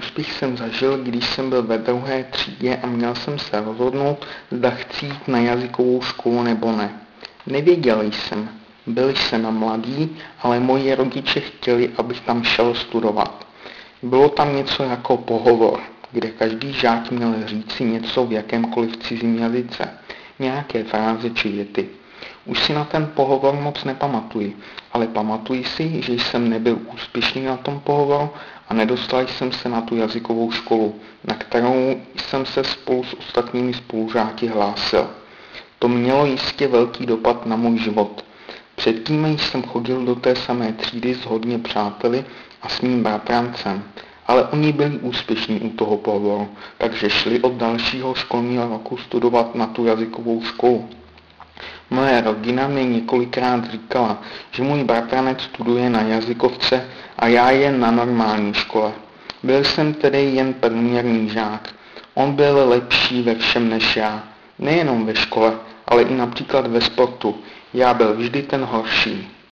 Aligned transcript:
úspěch 0.00 0.32
jsem 0.32 0.56
zažil, 0.56 0.98
když 0.98 1.24
jsem 1.24 1.50
byl 1.50 1.62
ve 1.62 1.78
druhé 1.78 2.24
třídě 2.24 2.76
a 2.82 2.86
měl 2.86 3.14
jsem 3.14 3.38
se 3.38 3.60
rozhodnout, 3.60 4.26
zda 4.50 4.70
chci 4.70 5.06
jít 5.06 5.28
na 5.28 5.38
jazykovou 5.38 6.02
školu 6.02 6.42
nebo 6.42 6.72
ne. 6.72 6.90
Nevěděl 7.46 8.02
jsem. 8.02 8.48
Byl 8.86 9.14
jsem 9.14 9.50
mladý, 9.50 10.16
ale 10.42 10.60
moji 10.60 10.94
rodiče 10.94 11.40
chtěli, 11.40 11.90
abych 11.96 12.20
tam 12.20 12.44
šel 12.44 12.74
studovat. 12.74 13.46
Bylo 14.02 14.28
tam 14.28 14.56
něco 14.56 14.82
jako 14.82 15.16
pohovor, 15.16 15.80
kde 16.12 16.30
každý 16.30 16.72
žák 16.72 17.10
měl 17.10 17.34
říci 17.46 17.84
něco 17.84 18.24
v 18.24 18.32
jakémkoliv 18.32 18.96
cizím 18.96 19.38
jazyce, 19.38 19.90
nějaké 20.38 20.84
fráze 20.84 21.30
či 21.30 21.48
věty. 21.48 21.88
Už 22.50 22.58
si 22.66 22.74
na 22.74 22.84
ten 22.84 23.06
pohovor 23.14 23.54
moc 23.54 23.84
nepamatuji, 23.84 24.56
ale 24.92 25.06
pamatuji 25.06 25.64
si, 25.64 26.02
že 26.02 26.12
jsem 26.12 26.50
nebyl 26.50 26.78
úspěšný 26.94 27.44
na 27.44 27.56
tom 27.56 27.80
pohovoru 27.80 28.30
a 28.68 28.74
nedostal 28.74 29.26
jsem 29.26 29.52
se 29.52 29.68
na 29.68 29.80
tu 29.80 29.96
jazykovou 29.96 30.50
školu, 30.50 30.94
na 31.24 31.34
kterou 31.34 32.00
jsem 32.16 32.46
se 32.46 32.64
spolu 32.64 33.04
s 33.04 33.14
ostatními 33.18 33.74
spolužáky 33.74 34.46
hlásil. 34.46 35.10
To 35.78 35.88
mělo 35.88 36.26
jistě 36.26 36.68
velký 36.68 37.06
dopad 37.06 37.46
na 37.46 37.56
můj 37.56 37.78
život. 37.78 38.24
Předtím 38.76 39.38
jsem 39.38 39.62
chodil 39.62 40.04
do 40.04 40.14
té 40.14 40.36
samé 40.36 40.72
třídy 40.72 41.14
s 41.14 41.24
hodně 41.24 41.58
přáteli 41.58 42.24
a 42.62 42.68
s 42.68 42.80
mým 42.80 43.02
bratrancem, 43.02 43.82
ale 44.26 44.44
oni 44.44 44.72
byli 44.72 44.98
úspěšní 44.98 45.60
u 45.60 45.70
toho 45.70 45.96
pohovoru, 45.96 46.48
takže 46.78 47.10
šli 47.10 47.40
od 47.40 47.52
dalšího 47.52 48.14
školního 48.14 48.68
roku 48.68 48.96
studovat 48.96 49.54
na 49.54 49.66
tu 49.66 49.86
jazykovou 49.86 50.42
školu. 50.42 50.88
Moje 51.90 52.20
rodina 52.20 52.68
mi 52.68 52.84
několikrát 52.84 53.70
říkala, 53.70 54.22
že 54.50 54.62
můj 54.62 54.84
bratranec 54.84 55.42
studuje 55.42 55.90
na 55.90 56.02
jazykovce 56.02 56.88
a 57.18 57.26
já 57.26 57.50
jen 57.50 57.80
na 57.80 57.90
normální 57.90 58.54
škole. 58.54 58.92
Byl 59.42 59.64
jsem 59.64 59.94
tedy 59.94 60.22
jen 60.22 60.54
průměrný 60.54 61.28
žák. 61.28 61.68
On 62.14 62.32
byl 62.32 62.68
lepší 62.68 63.22
ve 63.22 63.34
všem 63.34 63.68
než 63.68 63.96
já. 63.96 64.22
Nejenom 64.58 65.06
ve 65.06 65.14
škole, 65.14 65.52
ale 65.86 66.02
i 66.02 66.14
například 66.14 66.66
ve 66.66 66.80
sportu. 66.80 67.38
Já 67.74 67.94
byl 67.94 68.14
vždy 68.14 68.42
ten 68.42 68.64
horší. 68.64 69.28